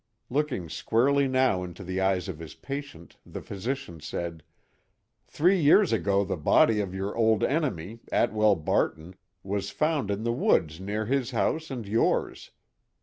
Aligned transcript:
Looking 0.31 0.67
squarely 0.67 1.27
now 1.27 1.61
into 1.63 1.83
the 1.83 2.01
eyes 2.01 2.27
of 2.27 2.39
his 2.39 2.55
patient, 2.55 3.17
the 3.23 3.39
physician 3.43 3.99
said: 3.99 4.41
"Three 5.27 5.61
years 5.61 5.93
ago 5.93 6.23
the 6.25 6.37
body 6.37 6.79
of 6.79 6.95
your 6.95 7.15
old 7.15 7.43
enemy, 7.43 7.99
Atwell 8.11 8.55
Barton, 8.55 9.13
was 9.43 9.69
found 9.69 10.09
in 10.09 10.23
the 10.23 10.33
woods 10.33 10.79
near 10.79 11.05
his 11.05 11.29
house 11.29 11.69
and 11.69 11.87
yours. 11.87 12.49